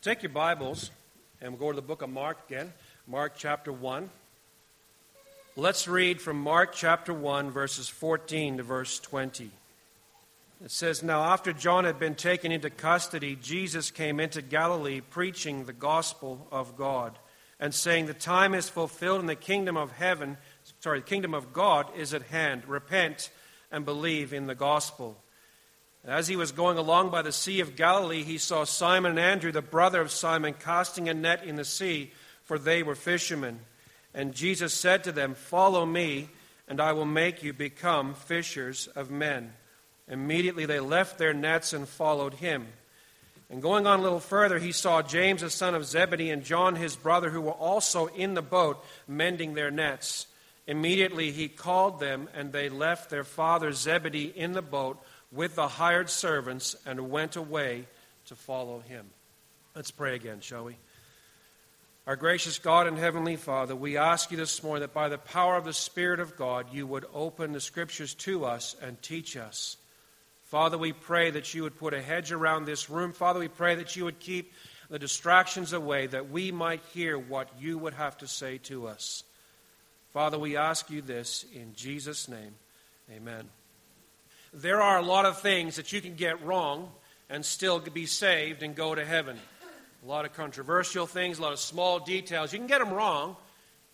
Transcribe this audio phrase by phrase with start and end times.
[0.00, 0.92] So take your Bibles
[1.40, 2.72] and we'll go to the book of Mark again,
[3.08, 4.08] Mark chapter 1.
[5.56, 9.50] Let's read from Mark chapter 1, verses 14 to verse 20.
[10.64, 15.64] It says, Now after John had been taken into custody, Jesus came into Galilee preaching
[15.64, 17.18] the gospel of God
[17.58, 20.36] and saying, The time is fulfilled and the kingdom of heaven,
[20.78, 22.68] sorry, the kingdom of God is at hand.
[22.68, 23.30] Repent
[23.72, 25.16] and believe in the gospel.
[26.04, 29.52] As he was going along by the Sea of Galilee, he saw Simon and Andrew,
[29.52, 32.12] the brother of Simon, casting a net in the sea,
[32.44, 33.60] for they were fishermen.
[34.14, 36.28] And Jesus said to them, Follow me,
[36.66, 39.52] and I will make you become fishers of men.
[40.06, 42.68] Immediately they left their nets and followed him.
[43.50, 46.76] And going on a little further, he saw James, the son of Zebedee, and John,
[46.76, 50.26] his brother, who were also in the boat, mending their nets.
[50.66, 55.68] Immediately he called them, and they left their father Zebedee in the boat with the
[55.68, 57.86] hired servants and went away
[58.26, 59.06] to follow him.
[59.74, 60.76] Let's pray again, shall we?
[62.06, 65.56] Our gracious God and Heavenly Father, we ask you this morning that by the power
[65.56, 69.76] of the Spirit of God, you would open the Scriptures to us and teach us.
[70.44, 73.12] Father, we pray that you would put a hedge around this room.
[73.12, 74.54] Father, we pray that you would keep
[74.88, 79.22] the distractions away, that we might hear what you would have to say to us.
[80.14, 82.54] Father, we ask you this in Jesus' name.
[83.14, 83.50] Amen.
[84.52, 86.90] There are a lot of things that you can get wrong
[87.28, 89.38] and still be saved and go to heaven.
[90.04, 92.52] A lot of controversial things, a lot of small details.
[92.52, 93.36] You can get them wrong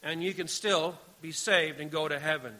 [0.02, 2.54] and you can still be saved and go to heaven.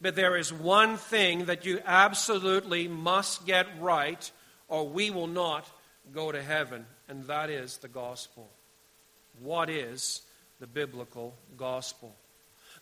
[0.00, 4.30] But there is one thing that you absolutely must get right,
[4.66, 5.68] or we will not
[6.12, 8.50] go to heaven, and that is the gospel.
[9.38, 10.22] What is
[10.58, 12.16] the biblical gospel?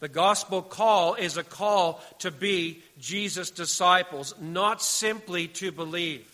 [0.00, 6.26] The gospel call is a call to be Jesus' disciples, not simply to believe.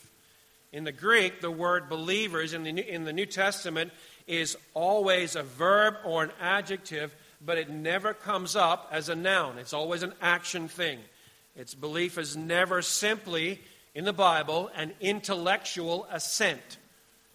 [0.72, 3.92] In the Greek, the word believers in the, New, in the New Testament
[4.26, 7.14] is always a verb or an adjective,
[7.44, 9.58] but it never comes up as a noun.
[9.58, 11.00] It's always an action thing.
[11.56, 13.60] Its belief is never simply,
[13.94, 16.78] in the Bible, an intellectual assent.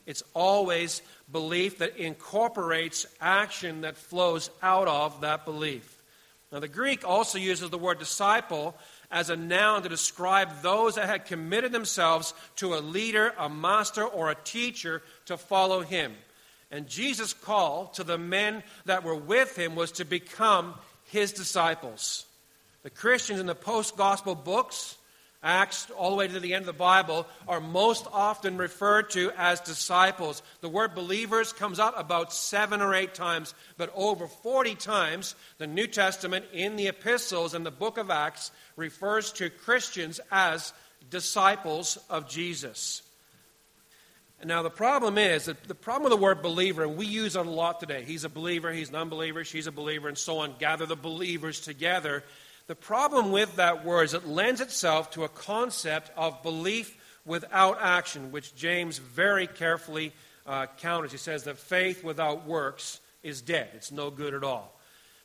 [0.06, 1.02] It's always
[1.32, 5.91] belief that incorporates action that flows out of that belief.
[6.52, 8.76] Now, the Greek also uses the word disciple
[9.10, 14.04] as a noun to describe those that had committed themselves to a leader, a master,
[14.04, 16.14] or a teacher to follow him.
[16.70, 20.76] And Jesus' call to the men that were with him was to become
[21.06, 22.26] his disciples.
[22.84, 24.98] The Christians in the post gospel books
[25.44, 29.32] Acts, all the way to the end of the Bible, are most often referred to
[29.36, 30.44] as disciples.
[30.62, 35.66] The word believers comes up about seven or eight times, but over 40 times, the
[35.66, 40.74] New Testament in the epistles and the book of Acts refers to Christians as
[41.10, 43.02] disciples of Jesus.
[44.44, 47.46] Now, the problem is that the problem with the word believer, and we use it
[47.46, 48.04] a lot today.
[48.04, 50.56] He's a believer, he's an unbeliever, she's a believer, and so on.
[50.58, 52.24] Gather the believers together.
[52.72, 56.96] The problem with that word is it lends itself to a concept of belief
[57.26, 60.14] without action, which James very carefully
[60.48, 61.12] uh, counters.
[61.12, 64.74] He says that faith without works is dead, it's no good at all.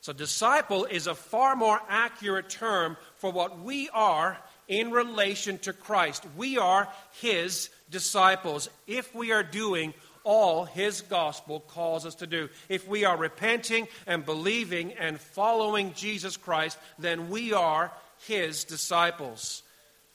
[0.01, 4.37] So, disciple is a far more accurate term for what we are
[4.67, 6.25] in relation to Christ.
[6.35, 6.89] We are
[7.21, 9.93] his disciples if we are doing
[10.27, 12.49] all his gospel calls us to do.
[12.67, 17.93] If we are repenting and believing and following Jesus Christ, then we are
[18.27, 19.63] his disciples.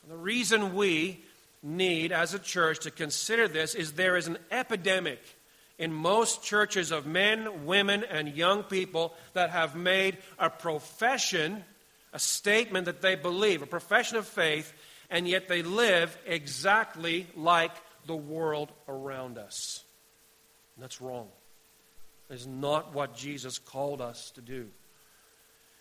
[0.07, 1.25] The reason we
[1.63, 5.19] need, as a church, to consider this is there is an epidemic
[5.79, 11.65] in most churches of men, women, and young people that have made a profession,
[12.13, 14.75] a statement that they believe, a profession of faith,
[15.09, 17.73] and yet they live exactly like
[18.05, 19.85] the world around us.
[20.79, 21.29] That's wrong.
[22.31, 24.69] It's not what Jesus called us to do.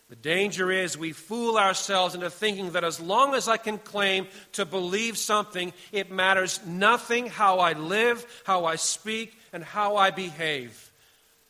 [0.09, 4.28] The danger is we fool ourselves into thinking that as long as I can claim
[4.53, 10.12] to believe something, it matters nothing how I live, how I speak, and how I
[10.12, 10.91] behave.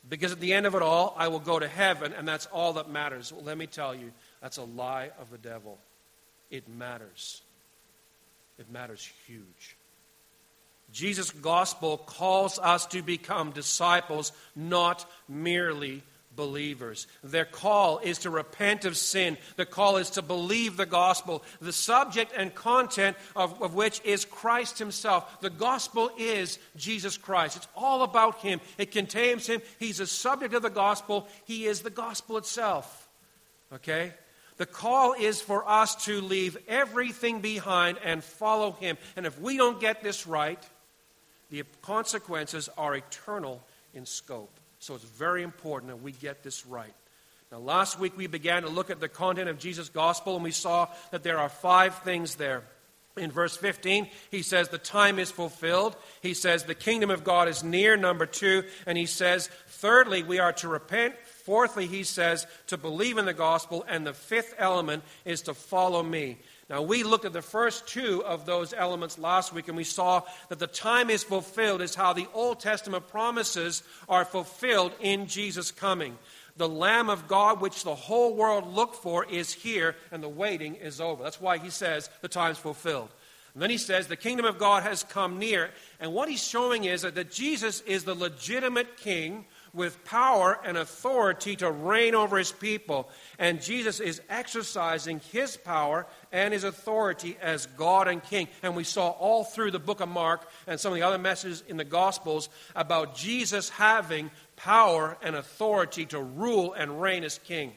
[0.08, 2.74] Because at the end of it all, I will go to heaven, and that's all
[2.74, 3.32] that matters.
[3.32, 5.78] Well, let me tell you, that's a lie of the devil.
[6.48, 7.42] It matters.
[8.60, 9.76] It matters huge.
[10.92, 16.02] Jesus' gospel calls us to become disciples, not merely
[16.36, 17.06] believers.
[17.22, 19.36] Their call is to repent of sin.
[19.56, 24.24] The call is to believe the gospel, the subject and content of, of, which is
[24.24, 25.40] Christ Himself.
[25.40, 27.56] The gospel is Jesus Christ.
[27.56, 29.62] It's all about Him, it contains Him.
[29.78, 33.08] He's the subject of the gospel, He is the gospel itself.
[33.72, 34.12] Okay?
[34.58, 38.96] The call is for us to leave everything behind and follow Him.
[39.16, 40.62] And if we don't get this right,
[41.52, 43.62] the consequences are eternal
[43.92, 44.50] in scope.
[44.78, 46.94] So it's very important that we get this right.
[47.52, 50.50] Now, last week we began to look at the content of Jesus' gospel, and we
[50.50, 52.62] saw that there are five things there.
[53.18, 55.94] In verse 15, he says, The time is fulfilled.
[56.22, 58.64] He says, The kingdom of God is near, number two.
[58.86, 61.14] And he says, Thirdly, we are to repent.
[61.44, 63.84] Fourthly, he says, to believe in the gospel.
[63.88, 66.38] And the fifth element is to follow me.
[66.70, 70.22] Now, we looked at the first two of those elements last week, and we saw
[70.48, 75.70] that the time is fulfilled, is how the Old Testament promises are fulfilled in Jesus'
[75.70, 76.16] coming.
[76.56, 80.76] The Lamb of God, which the whole world looked for, is here, and the waiting
[80.76, 81.22] is over.
[81.22, 83.10] That's why he says the time's fulfilled.
[83.54, 85.70] And then he says the kingdom of God has come near.
[86.00, 89.44] And what he's showing is that, that Jesus is the legitimate king
[89.74, 93.08] with power and authority to reign over his people.
[93.38, 98.48] And Jesus is exercising his power and his authority as God and King.
[98.62, 101.62] And we saw all through the book of Mark and some of the other messages
[101.66, 107.72] in the Gospels about Jesus having power and authority to rule and reign as King.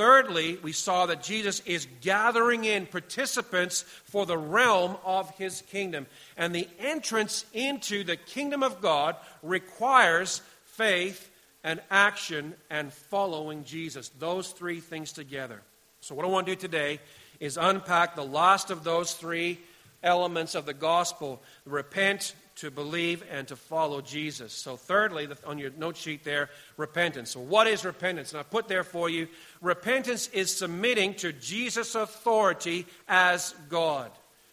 [0.00, 6.06] Thirdly, we saw that Jesus is gathering in participants for the realm of his kingdom.
[6.38, 10.40] And the entrance into the kingdom of God requires
[10.80, 11.30] faith
[11.62, 14.08] and action and following Jesus.
[14.18, 15.60] Those three things together.
[16.00, 17.00] So, what I want to do today
[17.38, 19.58] is unpack the last of those three
[20.02, 24.54] elements of the gospel repent, to believe, and to follow Jesus.
[24.54, 26.48] So, thirdly, on your note sheet there,
[26.78, 27.32] repentance.
[27.32, 28.32] So, what is repentance?
[28.32, 29.28] And I put there for you
[29.60, 34.10] repentance is submitting to Jesus' authority as God.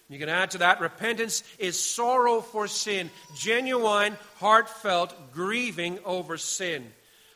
[0.09, 6.91] You can add to that repentance is sorrow for sin, genuine, heartfelt grieving over sin.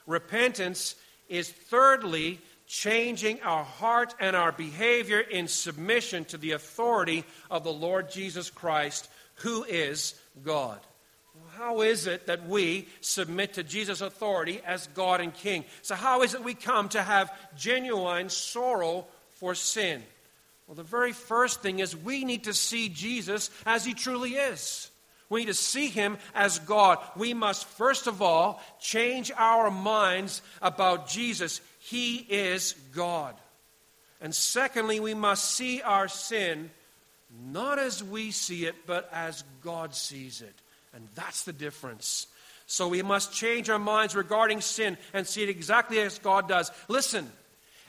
[0.08, 0.96] Repentance
[1.28, 7.74] is thirdly changing our heart and our behavior in submission to the authority of the
[7.74, 10.80] Lord Jesus Christ, who is God.
[11.58, 15.66] How is it that we submit to Jesus' authority as God and King?
[15.82, 20.02] So, how is it we come to have genuine sorrow for sin?
[20.68, 24.90] Well, the very first thing is we need to see Jesus as he truly is.
[25.30, 27.00] We need to see him as God.
[27.16, 31.62] We must, first of all, change our minds about Jesus.
[31.80, 33.36] He is God.
[34.20, 36.70] And secondly, we must see our sin
[37.50, 40.54] not as we see it, but as God sees it.
[40.94, 42.28] And that's the difference.
[42.66, 46.72] So we must change our minds regarding sin and see it exactly as God does.
[46.88, 47.32] Listen,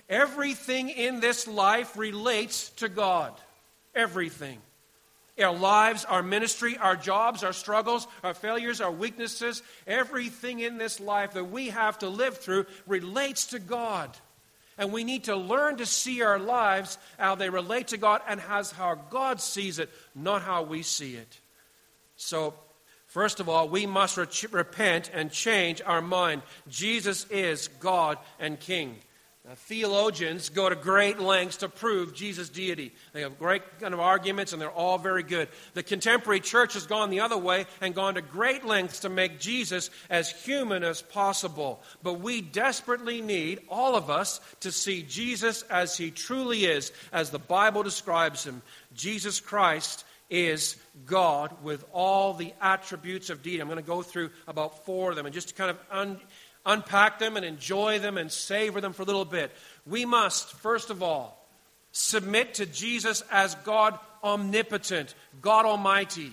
[0.08, 3.32] Everything in this life relates to God.
[3.94, 4.58] Everything.
[5.42, 11.00] Our lives, our ministry, our jobs, our struggles, our failures, our weaknesses, everything in this
[11.00, 14.10] life that we have to live through relates to God.
[14.76, 18.40] And we need to learn to see our lives how they relate to God and
[18.48, 21.38] as how God sees it, not how we see it.
[22.16, 22.54] So,
[23.06, 26.42] first of all, we must re- repent and change our mind.
[26.68, 28.96] Jesus is God and King.
[29.44, 32.92] Now, theologians go to great lengths to prove Jesus' deity.
[33.12, 35.48] They have great kind of arguments, and they're all very good.
[35.74, 39.40] The contemporary church has gone the other way and gone to great lengths to make
[39.40, 41.82] Jesus as human as possible.
[42.04, 47.30] But we desperately need, all of us, to see Jesus as he truly is, as
[47.30, 48.62] the Bible describes him.
[48.94, 53.60] Jesus Christ is God with all the attributes of deity.
[53.60, 56.20] I'm going to go through about four of them and just to kind of un-
[56.64, 59.52] unpack them and enjoy them and savor them for a little bit.
[59.86, 61.38] We must, first of all,
[61.92, 66.32] submit to Jesus as God omnipotent, God Almighty.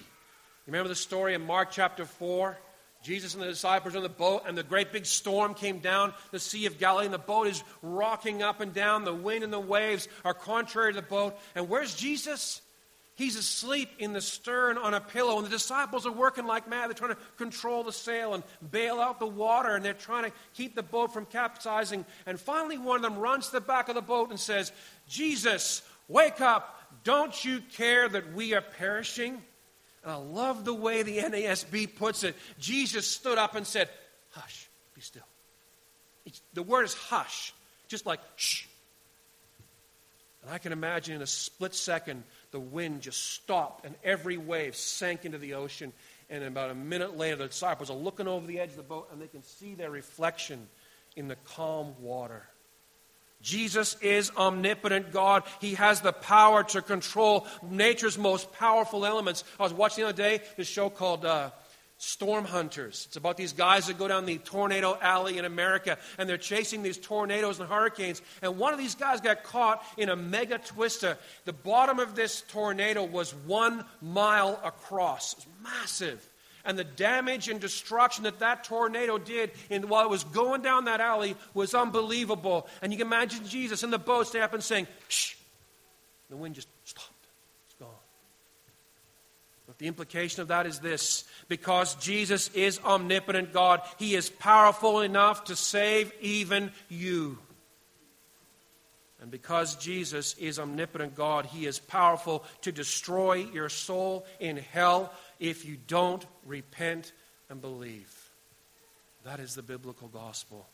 [0.68, 2.58] Remember the story in Mark chapter 4?
[3.02, 6.40] Jesus and the disciples in the boat, and the great big storm came down the
[6.40, 9.06] Sea of Galilee, and the boat is rocking up and down.
[9.06, 11.40] The wind and the waves are contrary to the boat.
[11.56, 12.62] And where's Jesus?
[13.20, 16.88] He's asleep in the stern on a pillow, and the disciples are working like mad.
[16.88, 20.32] They're trying to control the sail and bail out the water, and they're trying to
[20.54, 22.06] keep the boat from capsizing.
[22.26, 24.72] And finally, one of them runs to the back of the boat and says,
[25.10, 26.82] Jesus, wake up.
[27.04, 29.42] Don't you care that we are perishing?
[30.04, 32.38] And I love the way the NASB puts it.
[32.58, 33.90] Jesus stood up and said,
[34.30, 35.28] Hush, be still.
[36.26, 37.54] It's, the word is hush,
[37.90, 38.66] just like shh.
[40.42, 44.76] And I can imagine in a split second, the wind just stopped and every wave
[44.76, 45.94] sank into the ocean.
[46.30, 49.10] And about a minute later, the disciples are looking over the edge of the boat
[49.12, 50.68] and they can see their reflection
[51.16, 52.48] in the calm water.
[53.42, 55.44] Jesus is omnipotent God.
[55.62, 59.44] He has the power to control nature's most powerful elements.
[59.60, 61.52] I was watching the other day this show called uh,
[62.02, 63.06] storm hunters.
[63.08, 66.82] It's about these guys that go down the tornado alley in America and they're chasing
[66.82, 68.22] these tornadoes and hurricanes.
[68.42, 71.18] And one of these guys got caught in a mega twister.
[71.44, 75.34] The bottom of this tornado was one mile across.
[75.34, 76.30] It was massive.
[76.66, 80.86] and the damage and destruction that that tornado did in, while it was going down
[80.86, 82.68] that alley was unbelievable.
[82.82, 85.36] And you can imagine Jesus in the boat stay up and saying, shh.
[86.30, 87.09] The wind just stopped.
[89.80, 95.46] The implication of that is this because Jesus is omnipotent God, He is powerful enough
[95.46, 97.40] to save even you.
[99.22, 105.14] And because Jesus is omnipotent God, He is powerful to destroy your soul in hell
[105.40, 107.14] if you don't repent
[107.50, 108.14] and believe.
[109.24, 110.68] That is the biblical gospel.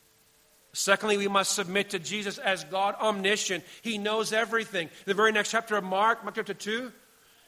[0.73, 3.63] Secondly, we must submit to Jesus as God omniscient.
[3.81, 4.89] He knows everything.
[5.05, 6.91] The very next chapter of Mark, Mark chapter 2,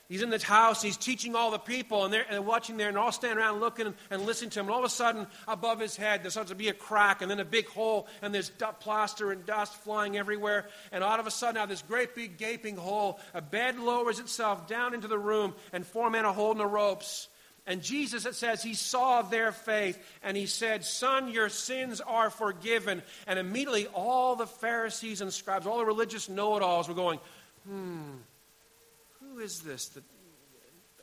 [0.09, 2.97] He's in this house, he's teaching all the people, and they're, and watching there, and
[2.97, 4.67] all standing around looking and listening to him.
[4.67, 7.29] And all of a sudden, above his head, there starts to be a crack, and
[7.29, 8.49] then a big hole, and there's
[8.79, 10.69] plaster and dust flying everywhere.
[10.93, 14.65] And all of a sudden, out this great big gaping hole, a bed lowers itself
[14.65, 17.27] down into the room, and four men are holding the ropes.
[17.65, 22.29] And Jesus, it says, he saw their faith, and he said, Son, your sins are
[22.29, 23.03] forgiven.
[23.27, 27.19] And immediately, all the Pharisees and scribes, all the religious know it alls were going,
[27.67, 28.13] Hmm
[29.39, 30.03] is this that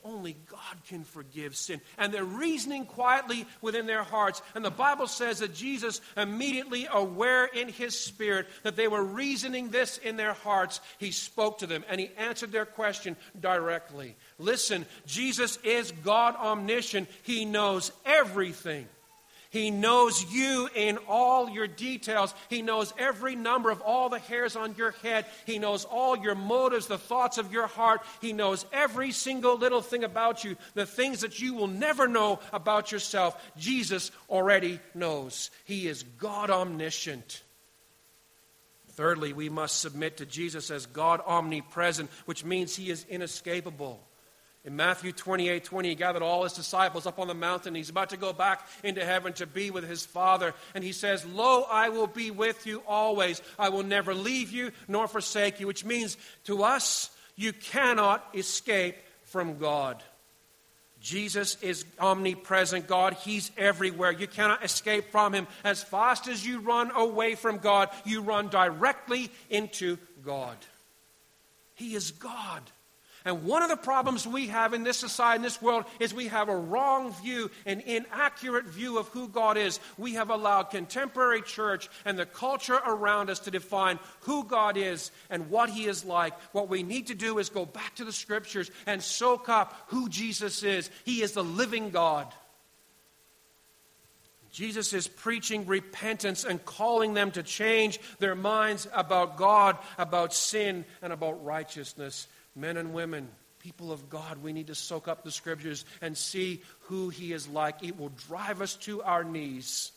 [0.03, 1.81] only God can forgive sin?
[1.97, 4.41] And they're reasoning quietly within their hearts.
[4.53, 9.69] And the Bible says that Jesus, immediately aware in his spirit that they were reasoning
[9.69, 14.15] this in their hearts, he spoke to them and he answered their question directly.
[14.37, 18.87] Listen, Jesus is God omniscient, he knows everything.
[19.49, 22.33] He knows you in all your details.
[22.49, 25.25] He knows every number of all the hairs on your head.
[25.45, 28.01] He knows all your motives, the thoughts of your heart.
[28.21, 32.39] He knows every single little thing about you, the things that you will never know
[32.51, 33.41] about yourself.
[33.57, 35.51] Jesus already knows.
[35.65, 37.43] He is God omniscient.
[38.89, 44.01] Thirdly, we must submit to Jesus as God omnipresent, which means he is inescapable.
[44.65, 47.75] In Matthew 28 20, he gathered all his disciples up on the mountain.
[47.75, 50.55] He's about to go back into heaven to be with his Father.
[50.73, 53.43] And he says, Lo, I will be with you always.
[53.59, 58.95] I will never leave you nor forsake you, which means to us, you cannot escape
[59.25, 60.01] from God.
[60.99, 63.13] Jesus is omnipresent God.
[63.13, 64.11] He's everywhere.
[64.11, 65.45] You cannot escape from him.
[65.63, 70.57] As fast as you run away from God, you run directly into God.
[71.75, 72.63] He is God.
[73.25, 76.27] And one of the problems we have in this society, in this world, is we
[76.27, 79.79] have a wrong view, an inaccurate view of who God is.
[79.97, 85.09] We have allowed contemporary church and the culture around us to define who God is
[85.31, 86.39] and what He is like.
[86.53, 90.07] What we need to do is go back to the scriptures and soak up who
[90.07, 90.91] Jesus is.
[91.03, 92.31] He is the living God.
[94.51, 100.85] Jesus is preaching repentance and calling them to change their minds about God, about sin,
[101.01, 103.27] and about righteousness men and women,
[103.59, 107.47] people of God, we need to soak up the scriptures and see who He is
[107.47, 107.83] like.
[107.83, 109.91] It will drive us to our knees.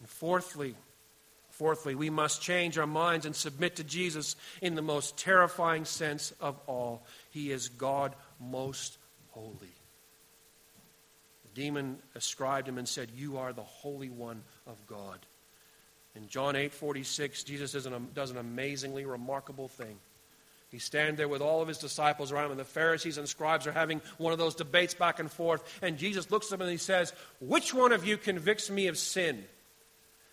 [0.00, 0.74] And fourthly,
[1.50, 6.32] fourthly, we must change our minds and submit to Jesus in the most terrifying sense
[6.40, 7.06] of all.
[7.30, 8.98] He is God most
[9.30, 9.56] holy.
[11.44, 15.18] The demon ascribed him and said, You are the Holy One of God.
[16.14, 19.98] In John 8:46, Jesus does an, does an amazingly remarkable thing.
[20.72, 23.66] He stands there with all of his disciples around him, and the Pharisees and scribes
[23.66, 25.62] are having one of those debates back and forth.
[25.82, 28.96] And Jesus looks at them and he says, Which one of you convicts me of
[28.96, 29.44] sin?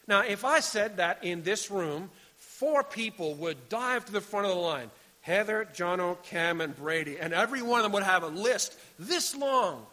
[0.07, 4.45] Now, if I said that in this room, four people would dive to the front
[4.45, 7.19] of the line Heather, Jono, Cam, and Brady.
[7.19, 9.85] And every one of them would have a list this long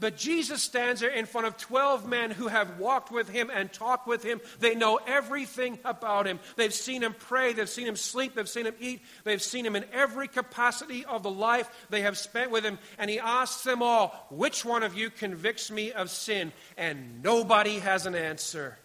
[0.00, 3.70] but Jesus stands there in front of 12 men who have walked with him and
[3.70, 4.40] talked with him.
[4.58, 6.40] They know everything about him.
[6.56, 9.76] They've seen him pray, they've seen him sleep, they've seen him eat, they've seen him
[9.76, 12.78] in every capacity of the life they have spent with him.
[12.98, 16.52] And he asks them all, Which one of you convicts me of sin?
[16.78, 18.78] And nobody has an answer.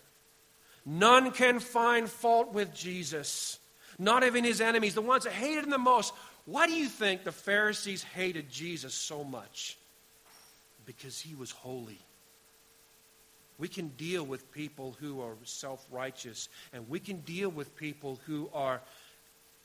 [0.86, 3.58] None can find fault with Jesus,
[3.98, 6.14] not even his enemies, the ones that hated him the most.
[6.46, 9.80] Why do you think the Pharisees hated Jesus so much?
[10.86, 12.00] Because he was holy.
[13.58, 18.20] We can deal with people who are self righteous, and we can deal with people
[18.26, 18.82] who are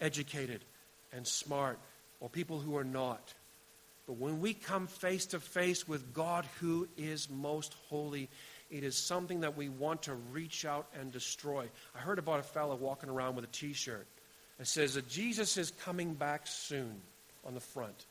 [0.00, 0.64] educated
[1.12, 1.78] and smart,
[2.20, 3.34] or people who are not.
[4.06, 8.28] But when we come face to face with God who is most holy,
[8.70, 11.68] it is something that we want to reach out and destroy.
[11.94, 14.06] I heard about a fellow walking around with a t shirt
[14.58, 17.00] that says that Jesus is coming back soon
[17.44, 18.06] on the front.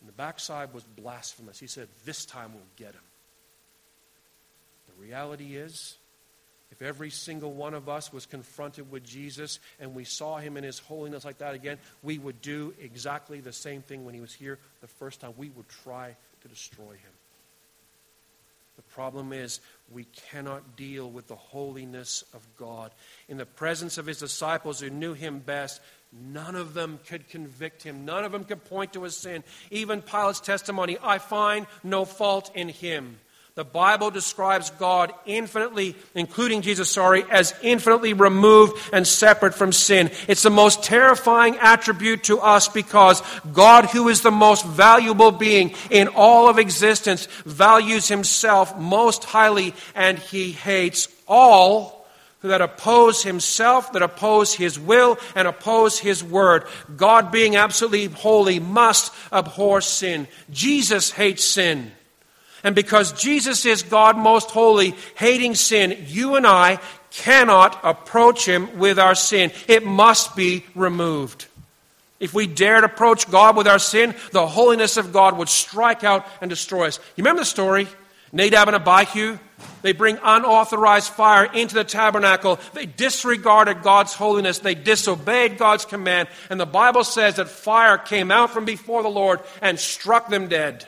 [0.00, 1.58] And the backside was blasphemous.
[1.58, 3.02] He said, This time we'll get him.
[4.88, 5.96] The reality is,
[6.70, 10.64] if every single one of us was confronted with Jesus and we saw him in
[10.64, 14.32] his holiness like that again, we would do exactly the same thing when he was
[14.32, 15.32] here the first time.
[15.36, 17.12] We would try to destroy him.
[18.76, 22.92] The problem is we cannot deal with the holiness of God.
[23.28, 27.82] In the presence of his disciples who knew him best, none of them could convict
[27.82, 28.04] him.
[28.04, 29.44] None of them could point to his sin.
[29.70, 33.18] Even Pilate's testimony, I find no fault in him.
[33.56, 40.10] The Bible describes God infinitely, including Jesus, sorry, as infinitely removed and separate from sin.
[40.28, 45.74] It's the most terrifying attribute to us because God, who is the most valuable being
[45.90, 51.99] in all of existence, values himself most highly and he hates all
[52.48, 56.64] that oppose himself, that oppose his will, and oppose his word.
[56.96, 60.26] God, being absolutely holy, must abhor sin.
[60.50, 61.92] Jesus hates sin.
[62.64, 66.78] And because Jesus is God most holy, hating sin, you and I
[67.10, 69.50] cannot approach him with our sin.
[69.66, 71.46] It must be removed.
[72.20, 76.26] If we dared approach God with our sin, the holiness of God would strike out
[76.42, 76.98] and destroy us.
[77.16, 77.88] You remember the story?
[78.32, 79.38] Nadab and Abihu,
[79.82, 82.58] they bring unauthorized fire into the tabernacle.
[82.74, 84.58] They disregarded God's holiness.
[84.58, 86.28] They disobeyed God's command.
[86.50, 90.48] And the Bible says that fire came out from before the Lord and struck them
[90.48, 90.86] dead.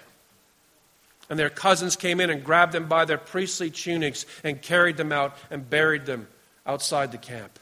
[1.30, 5.12] And their cousins came in and grabbed them by their priestly tunics and carried them
[5.12, 6.28] out and buried them
[6.66, 7.58] outside the camp.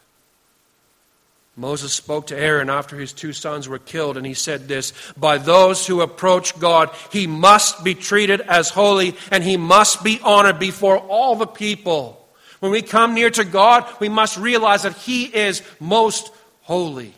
[1.61, 5.37] Moses spoke to Aaron after his two sons were killed, and he said this By
[5.37, 10.59] those who approach God, he must be treated as holy, and he must be honored
[10.59, 12.26] before all the people.
[12.61, 17.14] When we come near to God, we must realize that he is most holy.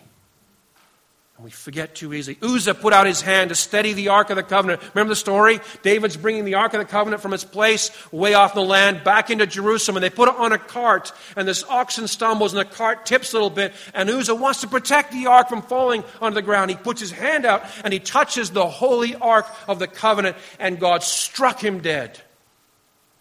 [1.42, 2.38] We forget too easily.
[2.40, 4.80] Uzzah put out his hand to steady the Ark of the Covenant.
[4.94, 5.58] Remember the story?
[5.82, 9.28] David's bringing the Ark of the Covenant from its place way off the land back
[9.28, 12.64] into Jerusalem, and they put it on a cart, and this oxen stumbles, and the
[12.64, 16.36] cart tips a little bit, and Uzzah wants to protect the Ark from falling onto
[16.36, 16.70] the ground.
[16.70, 20.78] He puts his hand out, and he touches the holy Ark of the Covenant, and
[20.78, 22.20] God struck him dead.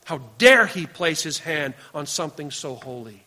[0.06, 3.24] How dare he place his hand on something so holy?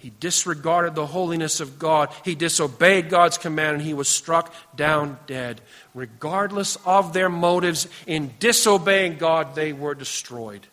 [0.00, 2.08] He disregarded the holiness of God.
[2.24, 5.60] He disobeyed God's command and he was struck down dead.
[5.94, 10.66] Regardless of their motives in disobeying God, they were destroyed.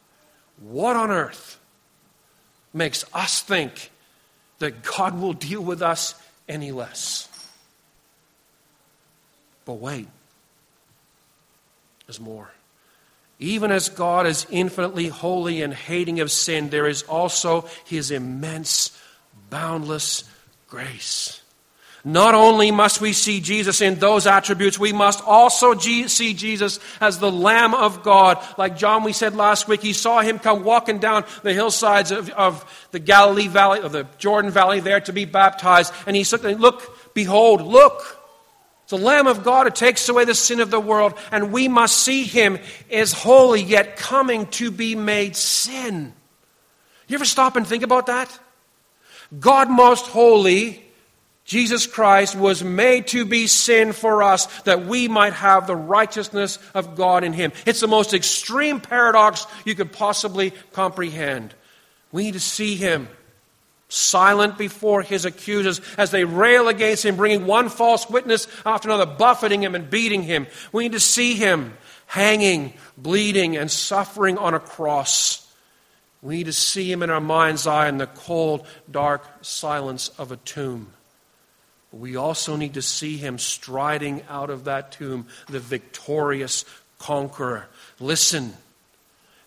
[0.62, 1.60] What on earth
[2.74, 3.92] makes us think
[4.60, 6.16] that God will deal with us
[6.48, 7.28] any less?
[9.66, 10.08] But wait,
[12.06, 12.50] there's more.
[13.40, 18.98] Even as God is infinitely holy and hating of sin, there is also his immense
[19.50, 20.24] boundless
[20.68, 21.42] grace.
[22.08, 27.20] Not only must we see Jesus in those attributes, we must also see Jesus as
[27.20, 28.42] the Lamb of God.
[28.58, 32.30] Like John, we said last week, he saw him come walking down the hillsides of,
[32.30, 35.94] of the Galilee Valley, of the Jordan Valley there to be baptized.
[36.06, 38.14] And he said, Look, behold, look.
[38.88, 41.14] The Lamb of God who takes away the sin of the world.
[41.34, 42.58] And we must see him
[42.90, 46.14] as holy, yet coming to be made sin.
[47.10, 48.40] You ever stop and think about that?
[49.40, 50.84] God most holy,
[51.48, 56.60] Jesus Christ was made to be sin for us that we might have the righteousness
[56.74, 57.54] of God in him.
[57.66, 61.56] It's the most extreme paradox you could possibly comprehend.
[62.12, 63.08] We need to see him
[63.90, 69.06] silent before his accusers as they rail against him, bringing one false witness after another,
[69.06, 70.48] buffeting him and beating him.
[70.74, 75.47] We need to see him hanging, bleeding, and suffering on a cross.
[76.22, 80.32] We need to see him in our mind's eye in the cold, dark silence of
[80.32, 80.94] a tomb.
[81.92, 86.66] But we also need to see him striding out of that tomb, the victorious
[87.00, 87.68] conqueror.
[88.00, 88.54] Listen.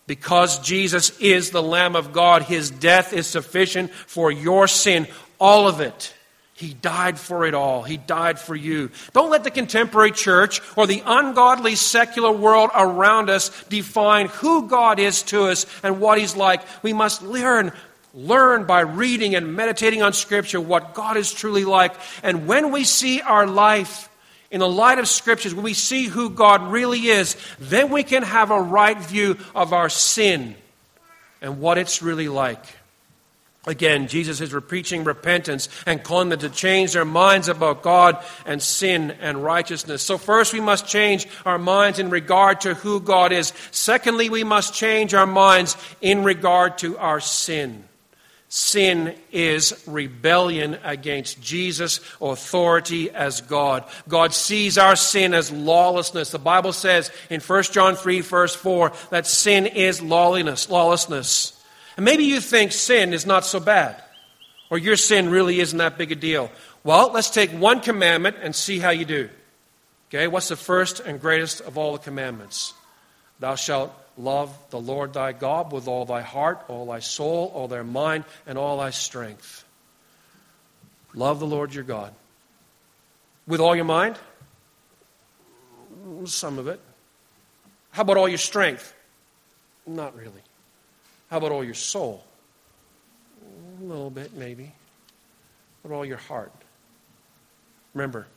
[0.07, 5.07] Because Jesus is the Lamb of God, his death is sufficient for your sin,
[5.39, 6.13] all of it.
[6.61, 7.81] He died for it all.
[7.81, 8.91] He died for you.
[9.13, 14.99] Don't let the contemporary church or the ungodly secular world around us define who God
[14.99, 16.61] is to us and what He's like.
[16.83, 17.71] We must learn,
[18.13, 21.95] learn by reading and meditating on Scripture what God is truly like.
[22.21, 24.07] And when we see our life
[24.51, 28.21] in the light of Scriptures, when we see who God really is, then we can
[28.21, 30.53] have a right view of our sin
[31.41, 32.63] and what it's really like.
[33.67, 38.59] Again, Jesus is preaching repentance and calling them to change their minds about God and
[38.59, 40.01] sin and righteousness.
[40.01, 43.53] So, first, we must change our minds in regard to who God is.
[43.69, 47.83] Secondly, we must change our minds in regard to our sin.
[48.49, 53.85] Sin is rebellion against Jesus' authority as God.
[54.09, 56.31] God sees our sin as lawlessness.
[56.31, 60.67] The Bible says in 1 John 3, verse 4, that sin is lawlessness.
[60.67, 61.60] lawlessness.
[61.97, 64.01] And maybe you think sin is not so bad,
[64.69, 66.51] or your sin really isn't that big a deal.
[66.83, 69.29] Well, let's take one commandment and see how you do.
[70.09, 72.73] Okay, what's the first and greatest of all the commandments?
[73.39, 77.67] Thou shalt love the Lord thy God with all thy heart, all thy soul, all
[77.67, 79.63] thy mind, and all thy strength.
[81.13, 82.13] Love the Lord your God.
[83.47, 84.17] With all your mind?
[86.25, 86.79] Some of it.
[87.91, 88.93] How about all your strength?
[89.85, 90.41] Not really.
[91.31, 92.25] How about all your soul?
[93.79, 94.73] A little bit, maybe.
[95.81, 96.51] But all your heart?
[97.93, 98.27] Remember,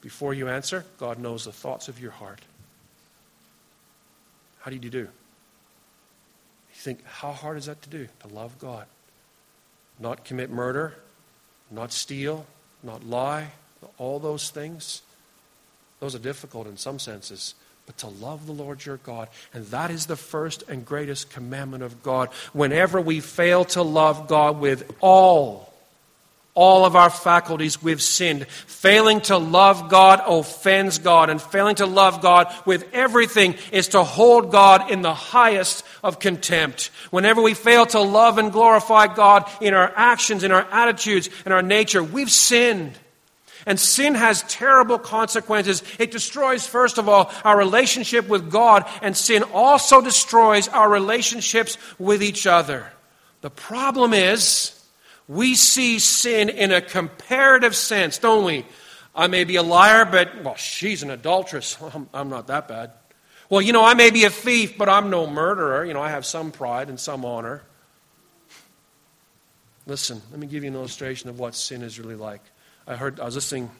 [0.00, 2.40] before you answer, God knows the thoughts of your heart.
[4.60, 4.98] How did you do?
[4.98, 5.08] You
[6.72, 8.06] think, how hard is that to do?
[8.20, 8.86] To love God.
[9.98, 10.94] Not commit murder,
[11.70, 12.46] not steal,
[12.82, 13.48] not lie,
[13.98, 15.02] all those things.
[15.98, 17.56] Those are difficult in some senses.
[17.86, 21.84] But to love the Lord your God, and that is the first and greatest commandment
[21.84, 22.30] of God.
[22.52, 25.72] Whenever we fail to love God with all
[26.56, 28.48] all of our faculties, we've sinned.
[28.48, 34.02] Failing to love God offends God, and failing to love God with everything is to
[34.02, 36.90] hold God in the highest of contempt.
[37.10, 41.52] Whenever we fail to love and glorify God in our actions, in our attitudes, in
[41.52, 42.98] our nature, we've sinned.
[43.66, 45.82] And sin has terrible consequences.
[45.98, 51.76] It destroys, first of all, our relationship with God, and sin also destroys our relationships
[51.98, 52.86] with each other.
[53.40, 54.72] The problem is,
[55.26, 58.64] we see sin in a comparative sense, don't we?
[59.16, 61.76] I may be a liar, but, well, she's an adulteress.
[61.94, 62.92] I'm, I'm, not that bad.
[63.50, 65.84] Well, you know, I may be a thief, but I'm no murderer.
[65.84, 67.62] You know, I have some pride and some honor.
[69.86, 72.42] Listen, let me give you an illustration of what sin is really like.
[72.86, 73.70] I heard, I was listening,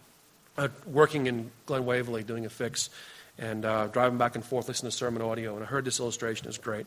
[0.58, 2.90] uh, working in Glen Waverley doing a fix,
[3.38, 6.48] and uh, driving back and forth listening to sermon audio, and I heard this illustration.
[6.48, 6.86] It's great.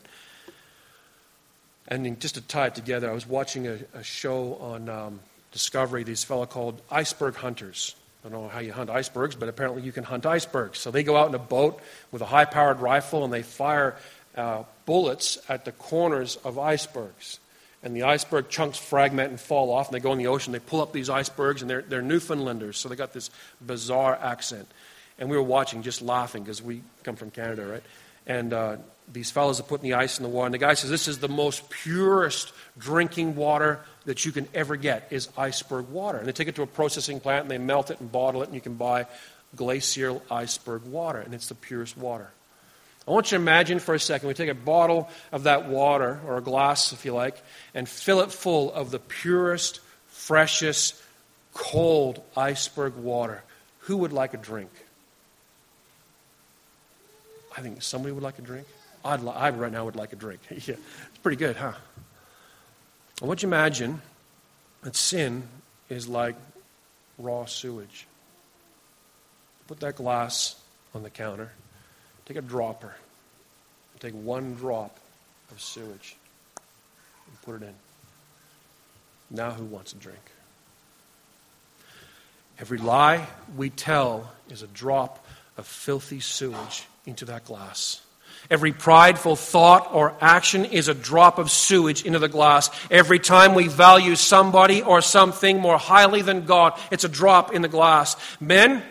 [1.88, 5.20] And just to tie it together, I was watching a, a show on um,
[5.52, 7.96] Discovery, these fellow called iceberg hunters.
[8.24, 10.78] I don't know how you hunt icebergs, but apparently you can hunt icebergs.
[10.78, 11.80] So they go out in a boat
[12.12, 13.96] with a high powered rifle and they fire
[14.36, 17.40] uh, bullets at the corners of icebergs.
[17.82, 20.52] And the iceberg chunks fragment and fall off, and they go in the ocean.
[20.52, 24.68] They pull up these icebergs, and they're, they're Newfoundlanders, so they got this bizarre accent.
[25.18, 27.82] And we were watching, just laughing, because we come from Canada, right?
[28.26, 28.76] And uh,
[29.12, 30.46] these fellows are putting the ice in the water.
[30.46, 34.76] And the guy says, This is the most purest drinking water that you can ever
[34.76, 36.18] get is iceberg water.
[36.18, 38.46] And they take it to a processing plant and they melt it and bottle it,
[38.46, 39.06] and you can buy
[39.56, 41.18] glacial iceberg water.
[41.18, 42.30] And it's the purest water.
[43.10, 46.20] I want you to imagine for a second we take a bottle of that water,
[46.24, 47.42] or a glass if you like,
[47.74, 50.94] and fill it full of the purest, freshest,
[51.52, 53.42] cold iceberg water.
[53.80, 54.70] Who would like a drink?
[57.58, 58.68] I think somebody would like a drink.
[59.04, 60.42] I'd, I right now would like a drink.
[60.50, 61.72] yeah, it's pretty good, huh?
[63.20, 64.00] I want you to imagine
[64.82, 65.42] that sin
[65.88, 66.36] is like
[67.18, 68.06] raw sewage.
[69.66, 70.54] Put that glass
[70.94, 71.50] on the counter.
[72.30, 72.94] Take a dropper.
[73.98, 75.00] Take one drop
[75.50, 76.14] of sewage
[77.26, 77.74] and put it in.
[79.36, 80.20] Now, who wants a drink?
[82.60, 88.00] Every lie we tell is a drop of filthy sewage into that glass.
[88.48, 92.70] Every prideful thought or action is a drop of sewage into the glass.
[92.92, 97.62] Every time we value somebody or something more highly than God, it's a drop in
[97.62, 98.14] the glass.
[98.38, 98.84] Men,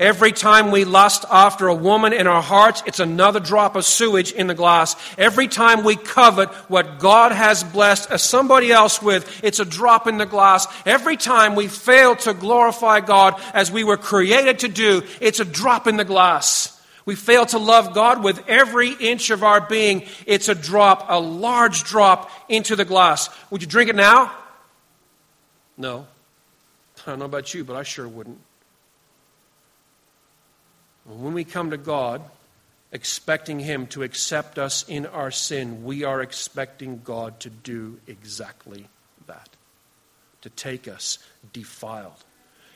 [0.00, 4.32] Every time we lust after a woman in our hearts, it's another drop of sewage
[4.32, 4.96] in the glass.
[5.18, 10.16] Every time we covet what God has blessed somebody else with, it's a drop in
[10.16, 10.66] the glass.
[10.86, 15.44] Every time we fail to glorify God as we were created to do, it's a
[15.44, 16.80] drop in the glass.
[17.04, 20.06] We fail to love God with every inch of our being.
[20.24, 23.28] It's a drop, a large drop into the glass.
[23.50, 24.32] Would you drink it now?
[25.76, 26.06] No.
[27.06, 28.38] I don't know about you, but I sure wouldn't.
[31.04, 32.22] When we come to God,
[32.92, 38.86] expecting Him to accept us in our sin, we are expecting God to do exactly
[39.26, 39.48] that
[40.42, 41.18] to take us
[41.52, 42.24] defiled.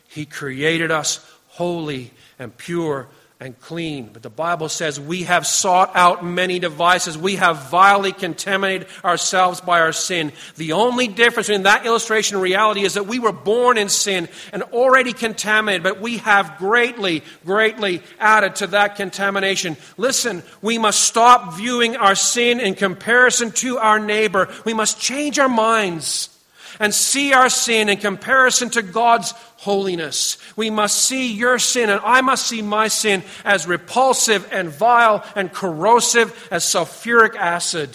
[0.06, 3.08] He created us holy and pure
[3.40, 4.08] and clean.
[4.12, 7.18] But the Bible says we have sought out many devices.
[7.18, 10.32] We have vilely contaminated ourselves by our sin.
[10.56, 14.28] The only difference in that illustration and reality is that we were born in sin
[14.52, 19.76] and already contaminated, but we have greatly, greatly added to that contamination.
[19.96, 24.48] Listen, we must stop viewing our sin in comparison to our neighbor.
[24.64, 26.33] We must change our minds
[26.80, 30.38] and see our sin in comparison to God's holiness.
[30.56, 35.24] We must see your sin, and I must see my sin as repulsive and vile
[35.34, 37.90] and corrosive as sulfuric acid.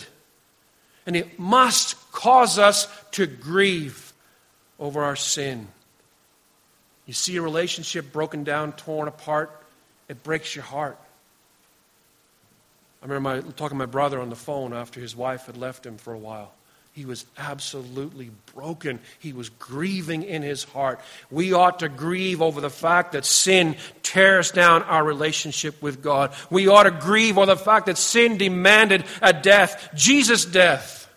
[1.06, 4.14] And it must cause us to grieve
[4.80, 5.68] over our sin.
[7.06, 9.52] You see a relationship broken down, torn apart,
[10.08, 10.98] it breaks your heart.
[13.02, 15.86] I remember my, talking to my brother on the phone after his wife had left
[15.86, 16.52] him for a while.
[17.00, 19.00] He was absolutely broken.
[19.20, 21.00] He was grieving in his heart.
[21.32, 26.34] We ought to grieve over the fact that sin tears down our relationship with God.
[26.50, 31.10] We ought to grieve over the fact that sin demanded a death, Jesus' death.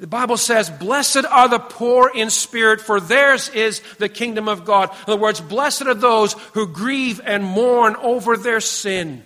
[0.00, 4.64] The Bible says, Blessed are the poor in spirit, for theirs is the kingdom of
[4.64, 4.90] God.
[4.90, 9.22] In other words, blessed are those who grieve and mourn over their sin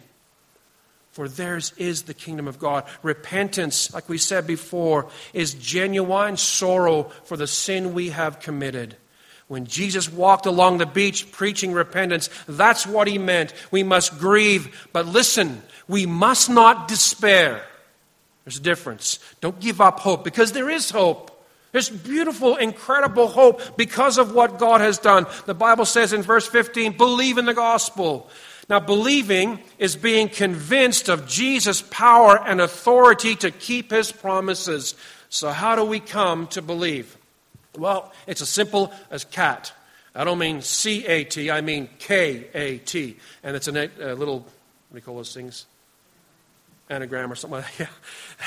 [1.15, 2.83] for theirs is the kingdom of God.
[3.05, 8.97] Repentance, like we said before, is genuine sorrow for the sin we have committed.
[9.47, 13.55] When Jesus walked along the beach preaching repentance, that's what he meant.
[13.71, 14.89] We must grieve.
[14.93, 17.65] But listen, we must not despair.
[18.45, 19.21] There's a difference.
[19.41, 21.31] Don't give up hope because there is hope.
[21.71, 25.27] There's beautiful, incredible hope because of what God has done.
[25.47, 28.29] The Bible says in verse 15, believe in the gospel.
[28.69, 34.95] Now, believing is being convinced of Jesus' power and authority to keep his promises.
[35.29, 37.17] So, how do we come to believe?
[37.77, 39.73] Well, it's as simple as cat.
[40.15, 43.17] I don't mean C A T, I mean K A T.
[43.43, 45.67] And it's a, little, what do you call those things?
[46.95, 47.91] Anagram or something like that.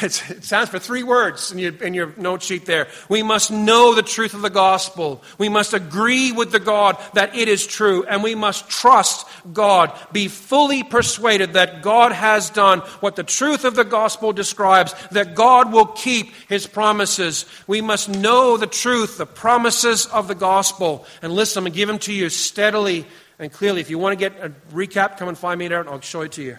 [0.02, 0.06] Yeah.
[0.06, 2.88] it sounds for three words in your, in your note sheet there.
[3.08, 5.24] We must know the truth of the gospel.
[5.38, 8.04] We must agree with the God that it is true.
[8.04, 9.98] And we must trust God.
[10.12, 15.36] Be fully persuaded that God has done what the truth of the gospel describes, that
[15.36, 17.46] God will keep his promises.
[17.66, 21.06] We must know the truth, the promises of the gospel.
[21.22, 23.06] And listen, to give them to you steadily
[23.40, 23.82] and clearly.
[23.82, 26.22] If you want to get a recap, come and find me there and I'll show
[26.22, 26.58] it to you.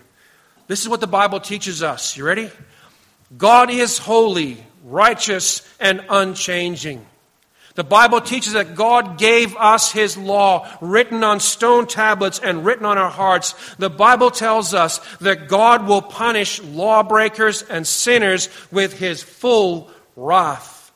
[0.68, 2.16] This is what the Bible teaches us.
[2.16, 2.50] You ready?
[3.36, 7.04] God is holy, righteous, and unchanging.
[7.74, 12.84] The Bible teaches that God gave us His law written on stone tablets and written
[12.84, 13.54] on our hearts.
[13.76, 20.90] The Bible tells us that God will punish lawbreakers and sinners with His full wrath.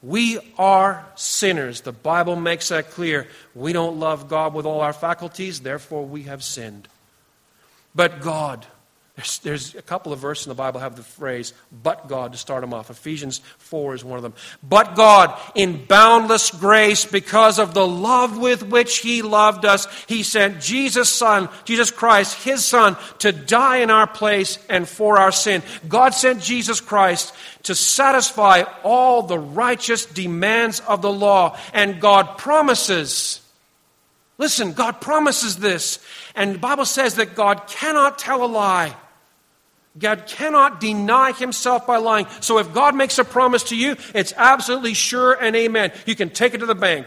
[0.00, 1.80] We are sinners.
[1.80, 3.26] The Bible makes that clear.
[3.54, 6.86] We don't love God with all our faculties, therefore we have sinned.
[7.96, 8.64] But God,
[9.18, 11.52] there's, there's, a couple of verses in the Bible have the phrase,
[11.82, 12.88] but God, to start them off.
[12.88, 14.32] Ephesians 4 is one of them.
[14.62, 20.22] But God, in boundless grace, because of the love with which He loved us, He
[20.22, 25.32] sent Jesus' Son, Jesus Christ, His Son, to die in our place and for our
[25.32, 25.64] sin.
[25.88, 31.58] God sent Jesus Christ to satisfy all the righteous demands of the law.
[31.74, 33.40] And God promises,
[34.38, 35.98] listen, God promises this.
[36.36, 38.94] And the Bible says that God cannot tell a lie.
[39.98, 42.26] God cannot deny himself by lying.
[42.40, 45.92] So if God makes a promise to you, it's absolutely sure and amen.
[46.06, 47.06] You can take it to the bank.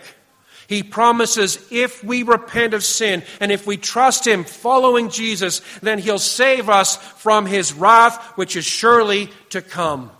[0.67, 5.99] He promises if we repent of sin and if we trust Him following Jesus, then
[5.99, 10.11] He'll save us from His wrath, which is surely to come.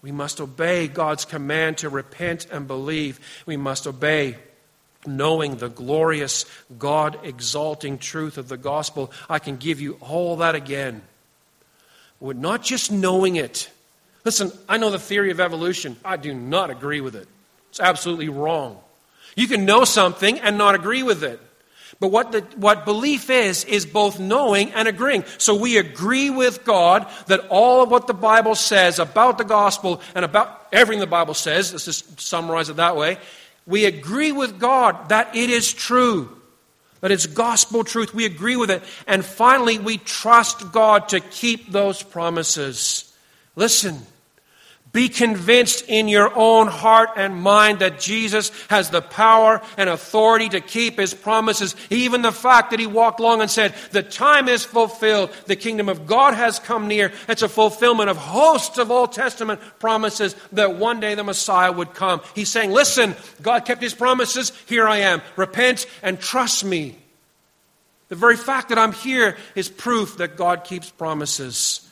[0.00, 3.20] We must obey God's command to repent and believe.
[3.44, 4.38] We must obey
[5.06, 6.44] knowing the glorious,
[6.78, 11.02] God exalting truth of the gospel, I can give you all that again.
[12.20, 13.70] Not just knowing it.
[14.24, 15.96] Listen, I know the theory of evolution.
[16.04, 17.28] I do not agree with it.
[17.70, 18.78] It's absolutely wrong.
[19.36, 21.40] You can know something and not agree with it.
[22.00, 25.24] But what, the, what belief is, is both knowing and agreeing.
[25.38, 30.00] So we agree with God that all of what the Bible says about the gospel
[30.14, 33.18] and about everything the Bible says, let's just summarize it that way,
[33.66, 36.40] we agree with God that it is true,
[37.00, 38.14] that it's gospel truth.
[38.14, 38.82] We agree with it.
[39.06, 43.12] And finally, we trust God to keep those promises.
[43.56, 44.00] Listen.
[44.96, 50.48] Be convinced in your own heart and mind that Jesus has the power and authority
[50.48, 51.76] to keep his promises.
[51.90, 55.90] Even the fact that he walked along and said, The time is fulfilled, the kingdom
[55.90, 57.12] of God has come near.
[57.28, 61.92] It's a fulfillment of hosts of Old Testament promises that one day the Messiah would
[61.92, 62.22] come.
[62.34, 64.50] He's saying, Listen, God kept his promises.
[64.64, 65.20] Here I am.
[65.36, 66.96] Repent and trust me.
[68.08, 71.85] The very fact that I'm here is proof that God keeps promises.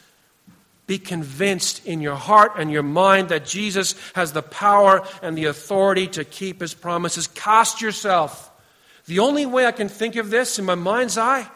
[0.87, 5.47] Be convinced in your heart and your mind that Jesus has the power and the
[5.47, 7.27] authority to keep his promises.
[7.29, 8.51] Cast yourself.
[9.07, 11.49] The only way I can think of this in my mind's eye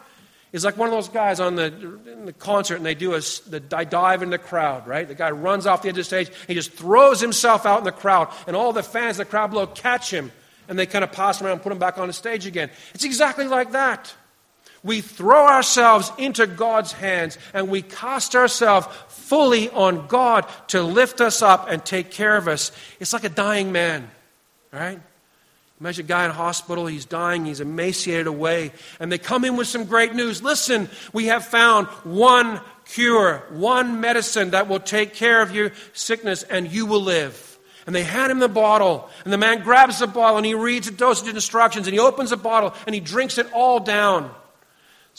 [0.51, 3.19] is like one of those guys on the, in the concert and they do a
[3.49, 5.07] the dive in the crowd, right?
[5.07, 7.83] The guy runs off the edge of the stage, he just throws himself out in
[7.83, 10.31] the crowd, and all the fans the crowd below catch him
[10.67, 12.69] and they kind of pass him around and put him back on the stage again.
[12.93, 14.13] It's exactly like that.
[14.83, 21.21] We throw ourselves into God's hands and we cast ourselves fully on God to lift
[21.21, 22.71] us up and take care of us.
[22.99, 24.09] It's like a dying man,
[24.71, 24.99] right?
[25.79, 29.67] Imagine a guy in hospital, he's dying, he's emaciated away, and they come in with
[29.67, 30.43] some great news.
[30.43, 36.43] Listen, we have found one cure, one medicine that will take care of your sickness,
[36.43, 37.57] and you will live.
[37.85, 40.89] And they hand him the bottle, and the man grabs the bottle and he reads
[40.89, 44.29] the dosage instructions, and he opens the bottle and he drinks it all down.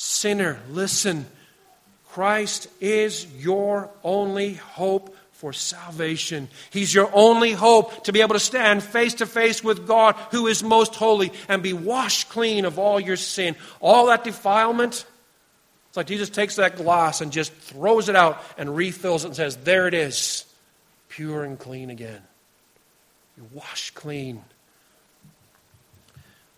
[0.02, 1.26] Sinner, listen.
[2.08, 6.48] Christ is your only hope for salvation.
[6.70, 10.46] He's your only hope to be able to stand face to face with God, who
[10.46, 13.56] is most holy, and be washed clean of all your sin.
[13.78, 15.04] All that defilement.
[15.88, 19.36] It's like Jesus takes that glass and just throws it out and refills it and
[19.36, 20.46] says, There it is,
[21.10, 22.22] pure and clean again.
[23.36, 24.42] You're washed clean.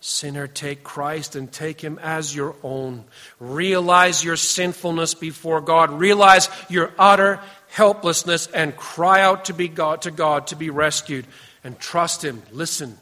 [0.05, 3.05] Sinner, take Christ and take him as your own.
[3.39, 5.93] Realize your sinfulness before God.
[5.93, 11.25] Realize your utter helplessness and cry out to be God to God to be rescued
[11.63, 12.43] and trust him.
[12.51, 12.99] Listen.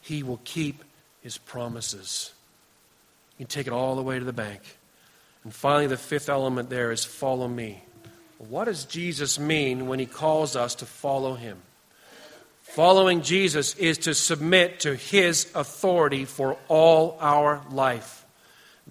[0.00, 0.84] He will keep
[1.20, 2.32] his promises.
[3.36, 4.62] You can take it all the way to the bank.
[5.44, 7.82] And finally, the fifth element there is follow me.
[8.38, 11.58] What does Jesus mean when he calls us to follow him?
[12.74, 18.26] Following Jesus is to submit to his authority for all our life.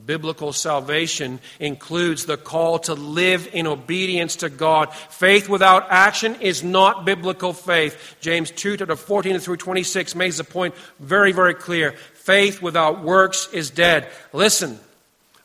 [0.05, 4.93] Biblical salvation includes the call to live in obedience to God.
[4.93, 8.15] Faith without action is not biblical faith.
[8.19, 11.93] James 2 to 14 through 26 makes the point very, very clear.
[12.13, 14.09] Faith without works is dead.
[14.33, 14.79] Listen,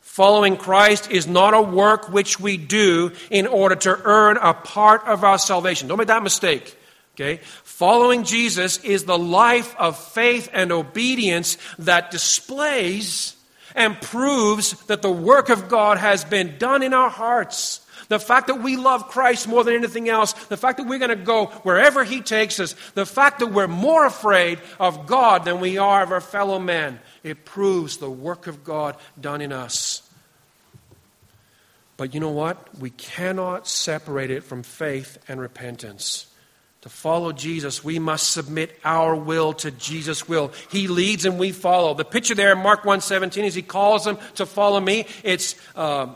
[0.01, 5.07] following Christ is not a work which we do in order to earn a part
[5.07, 5.89] of our salvation.
[5.89, 6.77] Don't make that mistake.
[7.15, 7.41] Okay?
[7.65, 13.37] Following Jesus is the life of faith and obedience that displays
[13.75, 17.81] and proves that the work of God has been done in our hearts.
[18.09, 21.17] The fact that we love Christ more than anything else, the fact that we're going
[21.17, 25.61] to go wherever He takes us, the fact that we're more afraid of God than
[25.61, 30.03] we are of our fellow men, it proves the work of God done in us.
[31.97, 32.79] But you know what?
[32.79, 36.32] We cannot separate it from faith and repentance.
[36.83, 40.53] To follow Jesus, we must submit our will to Jesus' will.
[40.69, 41.95] He leads and we follow.
[41.95, 45.07] The picture there in Mark 1.17 is he calls them to follow me.
[45.23, 46.09] It's uh,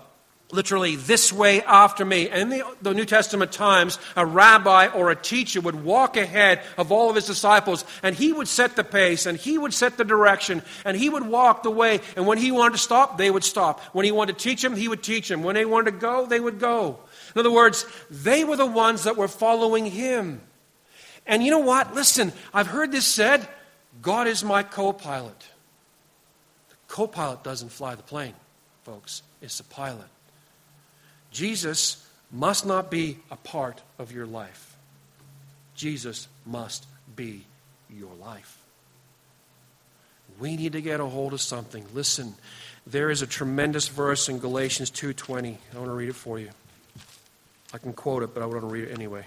[0.51, 2.29] literally this way after me.
[2.29, 6.61] And in the, the New Testament times, a rabbi or a teacher would walk ahead
[6.77, 9.97] of all of his disciples and he would set the pace and he would set
[9.97, 12.01] the direction and he would walk the way.
[12.17, 13.79] And when he wanted to stop, they would stop.
[13.95, 15.45] When he wanted to teach them, he would teach them.
[15.45, 16.99] When they wanted to go, they would go.
[17.37, 20.41] In other words, they were the ones that were following him.
[21.27, 21.95] And you know what?
[21.95, 23.47] Listen, I've heard this said
[24.03, 25.47] God is my co pilot.
[26.69, 28.35] The co pilot doesn't fly the plane,
[28.85, 30.09] folks, it's the pilot.
[31.31, 34.77] Jesus must not be a part of your life,
[35.75, 37.45] Jesus must be
[37.91, 38.59] your life.
[40.39, 41.87] We need to get a hold of something.
[41.95, 42.35] Listen,
[42.87, 45.59] there is a tremendous verse in Galatians 2:20.
[45.73, 46.51] I want to read it for you.
[47.73, 49.27] I can quote it, but I want to read it anyway.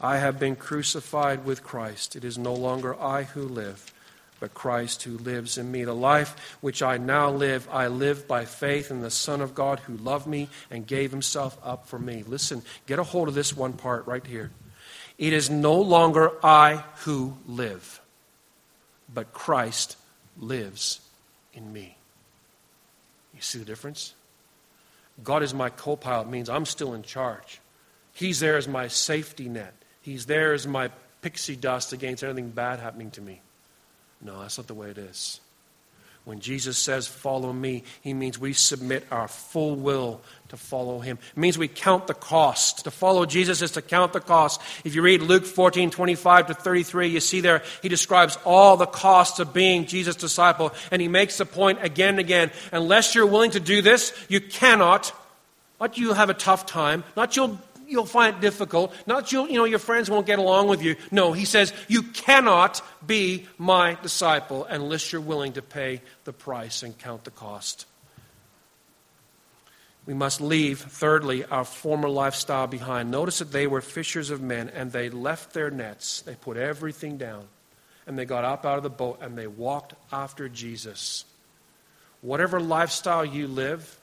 [0.00, 2.14] I have been crucified with Christ.
[2.14, 3.92] It is no longer I who live,
[4.38, 5.84] but Christ who lives in me.
[5.84, 9.80] The life which I now live, I live by faith in the Son of God
[9.80, 12.22] who loved me and gave himself up for me.
[12.26, 14.52] Listen, get a hold of this one part right here.
[15.18, 18.00] It is no longer I who live,
[19.12, 19.96] but Christ
[20.38, 21.00] lives
[21.52, 21.96] in me.
[23.34, 24.14] You see the difference?
[25.24, 27.60] God is my co pilot, means I'm still in charge.
[28.12, 29.74] He's there as my safety net.
[30.08, 30.88] He's there as my
[31.20, 33.42] pixie dust against anything bad happening to me.
[34.22, 35.38] No, that's not the way it is.
[36.24, 41.18] When Jesus says, Follow me, he means we submit our full will to follow him.
[41.32, 42.84] It means we count the cost.
[42.84, 44.62] To follow Jesus is to count the cost.
[44.82, 48.86] If you read Luke 14, 25 to 33, you see there, he describes all the
[48.86, 50.72] costs of being Jesus' disciple.
[50.90, 54.40] And he makes the point again and again unless you're willing to do this, you
[54.40, 55.12] cannot,
[55.78, 58.94] not you'll have a tough time, not you'll you'll find it difficult.
[59.06, 60.96] Not you, you know, your friends won't get along with you.
[61.10, 66.82] No, he says, you cannot be my disciple unless you're willing to pay the price
[66.82, 67.86] and count the cost.
[70.06, 73.10] We must leave, thirdly, our former lifestyle behind.
[73.10, 76.22] Notice that they were fishers of men and they left their nets.
[76.22, 77.44] They put everything down
[78.06, 81.26] and they got up out of the boat and they walked after Jesus.
[82.22, 83.97] Whatever lifestyle you live,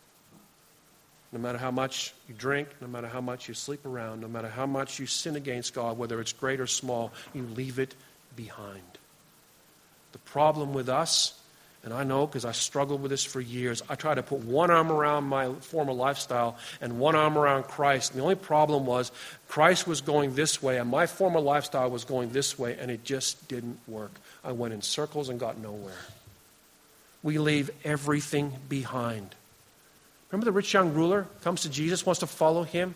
[1.35, 4.47] no matter how much you drink, no matter how much you sleep around, no matter
[4.47, 7.93] how much you sin against God, whether it's great or small, you leave it
[8.35, 8.81] behind.
[10.13, 11.33] The problem with us
[11.85, 13.83] And I know because I struggled with this for years.
[13.87, 18.11] I tried to put one arm around my former lifestyle and one arm around Christ.
[18.11, 19.11] And the only problem was
[19.47, 23.03] Christ was going this way and my former lifestyle was going this way, and it
[23.03, 24.11] just didn't work.
[24.43, 25.93] I went in circles and got nowhere.
[27.21, 29.35] We leave everything behind.
[30.31, 32.95] Remember the rich young ruler comes to Jesus, wants to follow him?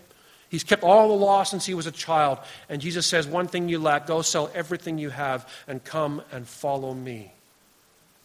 [0.49, 2.39] He's kept all the law since he was a child.
[2.69, 6.47] And Jesus says, One thing you lack, go sell everything you have and come and
[6.47, 7.31] follow me.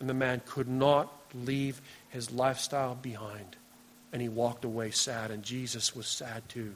[0.00, 1.80] And the man could not leave
[2.10, 3.56] his lifestyle behind.
[4.12, 6.74] And he walked away sad, and Jesus was sad too.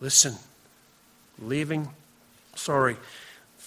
[0.00, 0.34] Listen,
[1.40, 1.88] leaving,
[2.54, 2.96] sorry,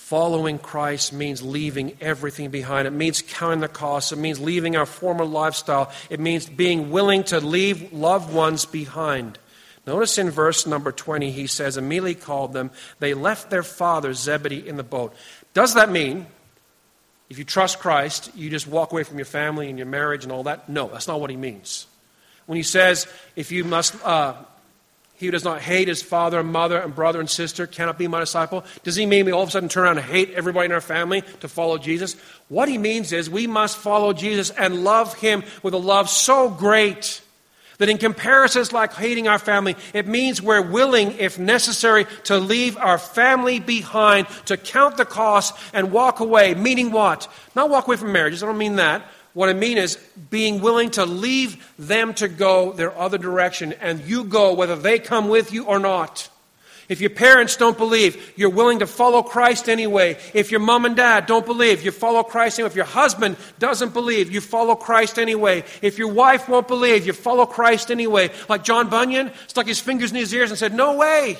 [0.10, 2.88] following Christ means leaving everything behind.
[2.88, 4.12] It means counting the cost.
[4.12, 5.91] It means leaving our former lifestyle.
[6.10, 9.38] It means being willing to leave loved ones behind.
[9.86, 12.72] Notice in verse number 20, he says, immediately called them.
[12.97, 15.14] They left their father Zebedee in the boat.
[15.53, 16.26] Does that mean
[17.30, 20.32] if you trust Christ, you just walk away from your family and your marriage and
[20.32, 20.68] all that.
[20.68, 21.86] No, that's not what he means.
[22.47, 23.05] When he says,
[23.36, 24.34] if you must, uh,
[25.20, 28.07] he who does not hate his father and mother and brother and sister cannot be
[28.07, 30.67] my disciple, does he mean we all of a sudden turn around and hate everybody
[30.67, 32.15] in our family to follow Jesus?
[32.47, 36.49] What he means is we must follow Jesus and love him with a love so
[36.49, 37.20] great
[37.80, 42.78] that in comparisons like hating our family, it means we're willing, if necessary, to leave
[42.78, 46.53] our family behind, to count the cost and walk away.
[46.53, 47.28] Meaning what?
[47.55, 49.01] Not walk away from marriages, I don't mean that.
[49.40, 49.96] What I mean is
[50.30, 55.00] being willing to leave them to go their other direction, and you go whether they
[55.00, 56.28] come with you or not.
[56.90, 60.18] If your parents don't believe, you're willing to follow Christ anyway.
[60.34, 62.72] If your mom and dad don't believe, you follow Christ anyway.
[62.72, 65.64] If your husband doesn't believe, you follow Christ anyway.
[65.82, 68.32] If your wife won't believe, you follow Christ anyway.
[68.50, 71.38] Like John Bunyan stuck his fingers in his ears and said, No way.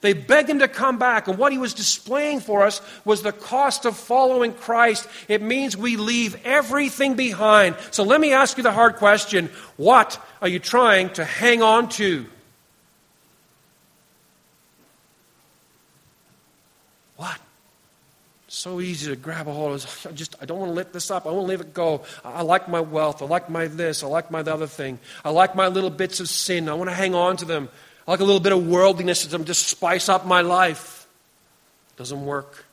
[0.00, 3.32] They begged him to come back, and what he was displaying for us was the
[3.32, 5.08] cost of following Christ.
[5.26, 7.76] It means we leave everything behind.
[7.90, 11.88] So let me ask you the hard question What are you trying to hang on
[11.90, 12.26] to?
[17.16, 17.40] What?
[18.46, 20.06] So easy to grab a hold of.
[20.08, 21.26] I just I don't want to let this up.
[21.26, 22.04] I want to let it go.
[22.24, 23.20] I like my wealth.
[23.20, 24.04] I like my this.
[24.04, 25.00] I like my other thing.
[25.24, 26.68] I like my little bits of sin.
[26.68, 27.68] I want to hang on to them.
[28.08, 31.06] Like a little bit of worldliness to just spice up my life.
[31.98, 32.64] Doesn't work.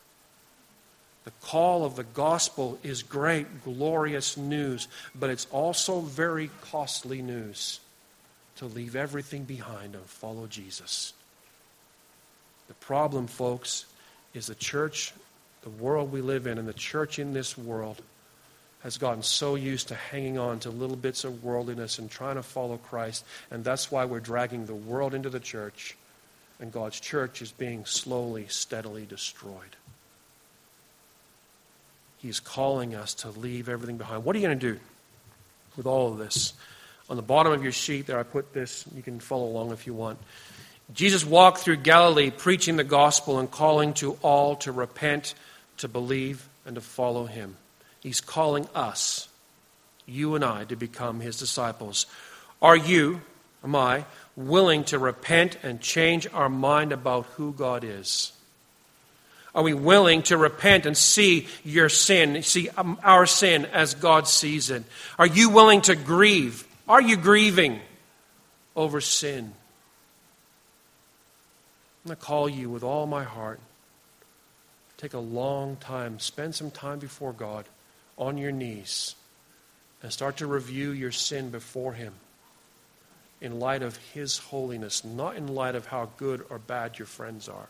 [1.25, 7.81] The call of the gospel is great, glorious news, but it's also very costly news
[8.57, 11.11] to leave everything behind and follow Jesus.
[12.69, 13.85] The problem, folks,
[14.33, 15.13] is the church,
[15.63, 18.01] the world we live in, and the church in this world
[18.85, 22.43] has gotten so used to hanging on to little bits of worldliness and trying to
[22.43, 23.25] follow Christ.
[23.49, 25.97] And that's why we're dragging the world into the church,
[26.59, 29.75] and God's church is being slowly, steadily destroyed.
[32.19, 34.23] He's calling us to leave everything behind.
[34.23, 34.79] What are you going to do
[35.75, 36.53] with all of this?
[37.09, 38.85] On the bottom of your sheet there, I put this.
[38.95, 40.19] You can follow along if you want.
[40.93, 45.33] Jesus walked through Galilee preaching the gospel and calling to all to repent,
[45.77, 47.57] to believe, and to follow him.
[48.05, 49.27] He's calling us,
[50.05, 52.05] you and I, to become his disciples.
[52.61, 53.21] Are you,
[53.63, 58.31] am I, willing to repent and change our mind about who God is?
[59.55, 64.27] Are we willing to repent and see your sin, see um, our sin as God
[64.27, 64.83] sees it?
[65.17, 66.67] Are you willing to grieve?
[66.87, 67.79] Are you grieving
[68.75, 69.51] over sin?
[72.03, 73.59] I'm going to call you with all my heart.
[74.97, 76.19] Take a long time.
[76.19, 77.65] Spend some time before God
[78.17, 79.15] on your knees
[80.01, 82.13] and start to review your sin before Him
[83.41, 87.49] in light of His holiness, not in light of how good or bad your friends
[87.49, 87.67] are.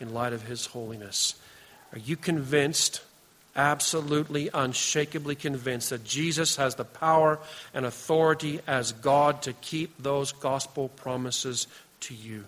[0.00, 1.34] In light of His holiness.
[1.92, 3.00] Are you convinced,
[3.54, 7.38] absolutely, unshakably convinced, that Jesus has the power
[7.72, 11.66] and authority as God to keep those gospel promises
[12.00, 12.44] to you?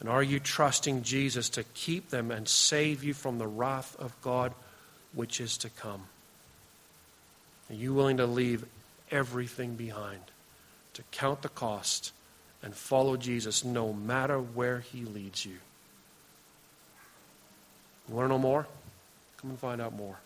[0.00, 4.14] And are you trusting Jesus to keep them and save you from the wrath of
[4.22, 4.52] God
[5.14, 6.02] which is to come?
[7.70, 8.64] Are you willing to leave
[9.10, 10.20] everything behind,
[10.94, 12.12] to count the cost,
[12.62, 15.56] and follow Jesus no matter where he leads you?
[18.08, 18.66] You want to know more?
[19.38, 20.16] Come and find out more.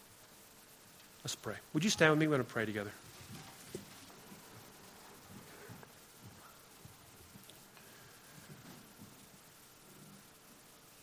[1.24, 1.54] Let's pray.
[1.72, 2.26] Would you stand with me?
[2.26, 2.90] We're going to pray together.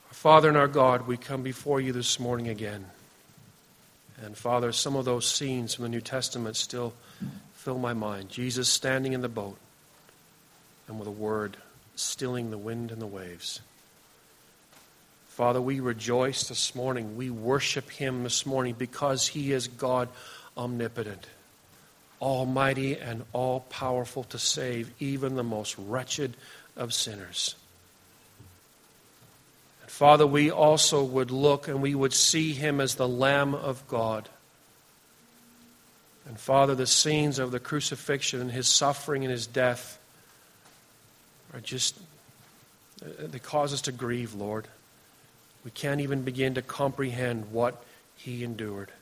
[0.08, 2.86] Our Father and our God, we come before you this morning again.
[4.24, 6.94] And Father, some of those scenes from the New Testament still
[7.54, 8.30] fill my mind.
[8.30, 9.58] Jesus standing in the boat
[10.88, 11.58] and with a word,
[11.96, 13.62] stilling the wind and the waves.
[15.28, 17.16] Father, we rejoice this morning.
[17.16, 20.10] We worship him this morning because he is God
[20.58, 21.28] omnipotent,
[22.22, 26.36] almighty, and all powerful to save even the most wretched
[26.76, 27.56] of sinners.
[30.00, 34.30] Father, we also would look and we would see him as the Lamb of God.
[36.26, 40.00] And Father, the scenes of the crucifixion and his suffering and his death
[41.54, 42.00] are just,
[43.04, 44.70] uh, they cause us to grieve, Lord.
[45.66, 47.84] We can't even begin to comprehend what
[48.16, 48.94] he endured.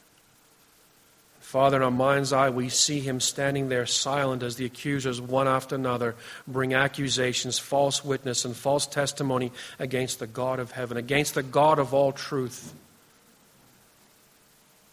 [1.48, 5.48] Father, in our mind's eye, we see him standing there silent as the accusers, one
[5.48, 6.14] after another,
[6.46, 11.80] bring accusations, false witness, and false testimony against the God of heaven, against the God
[11.80, 12.74] of all truth.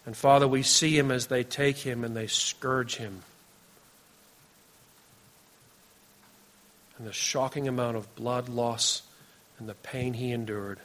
[0.07, 3.23] And Father, we see him as they take him and they scourge him.
[6.99, 9.03] And the shocking amount of blood loss
[9.59, 10.79] and the pain he endured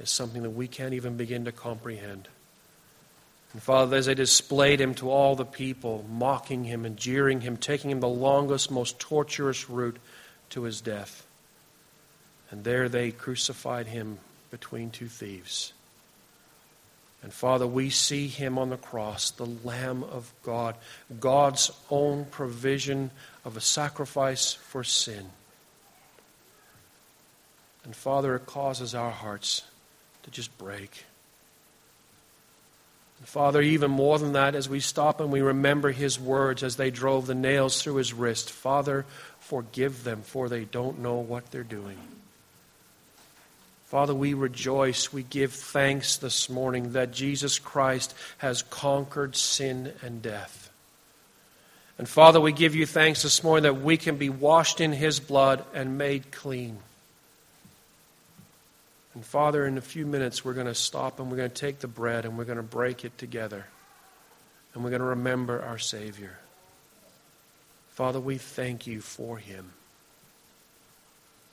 [0.00, 2.26] is something that we can't even begin to comprehend.
[3.52, 7.56] And Father, as they displayed him to all the people, mocking him and jeering him,
[7.56, 9.98] taking him the longest, most torturous route
[10.50, 11.26] to his death.
[12.50, 14.18] And there they crucified him
[14.50, 15.72] between two thieves.
[17.22, 20.74] And Father, we see him on the cross, the Lamb of God,
[21.18, 23.10] God's own provision
[23.44, 25.26] of a sacrifice for sin.
[27.84, 29.62] And Father, it causes our hearts
[30.22, 31.04] to just break.
[33.24, 36.90] Father, even more than that, as we stop and we remember his words as they
[36.90, 39.04] drove the nails through his wrist Father,
[39.40, 41.98] forgive them, for they don't know what they're doing.
[43.86, 50.22] Father, we rejoice, we give thanks this morning that Jesus Christ has conquered sin and
[50.22, 50.70] death.
[51.98, 55.20] And Father, we give you thanks this morning that we can be washed in his
[55.20, 56.78] blood and made clean.
[59.14, 61.80] And Father, in a few minutes, we're going to stop and we're going to take
[61.80, 63.66] the bread and we're going to break it together.
[64.72, 66.38] And we're going to remember our Savior.
[67.90, 69.72] Father, we thank you for him.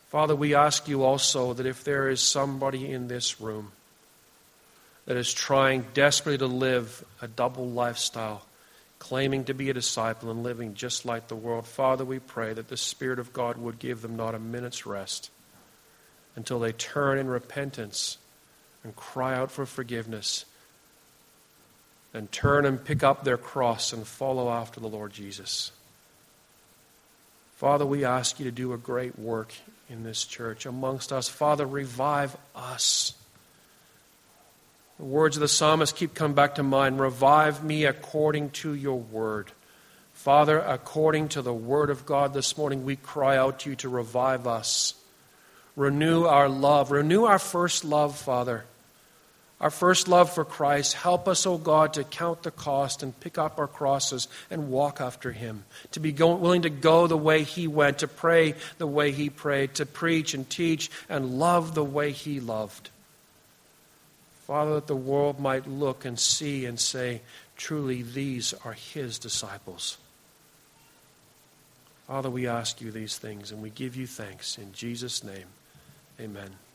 [0.09, 3.71] Father, we ask you also that if there is somebody in this room
[5.05, 8.45] that is trying desperately to live a double lifestyle,
[8.99, 12.67] claiming to be a disciple and living just like the world, Father, we pray that
[12.67, 15.31] the Spirit of God would give them not a minute's rest
[16.38, 18.19] until they turn in repentance
[18.83, 20.45] and cry out for forgiveness
[22.13, 25.71] and turn and pick up their cross and follow after the Lord Jesus.
[27.57, 29.51] Father, we ask you to do a great work
[29.89, 31.27] in this church amongst us.
[31.27, 33.13] Father, revive us.
[34.99, 36.99] The words of the psalmist keep coming back to mind.
[36.99, 39.51] Revive me according to your word.
[40.13, 43.89] Father, according to the word of God this morning, we cry out to you to
[43.89, 44.93] revive us.
[45.78, 46.91] Renew our love.
[46.91, 48.65] Renew our first love, Father
[49.59, 50.93] our first love for Christ.
[50.93, 54.69] Help us, O oh God, to count the cost and pick up our crosses and
[54.69, 55.65] walk after Him.
[55.91, 59.75] To be willing to go the way He went, to pray the way He prayed,
[59.75, 62.91] to preach and teach and love the way He loved.
[64.45, 67.21] Father, that the world might look and see and say,
[67.57, 69.97] truly, these are His disciples.
[72.05, 74.57] Father, we ask you these things and we give you thanks.
[74.57, 75.47] In Jesus' name,
[76.20, 76.68] amen.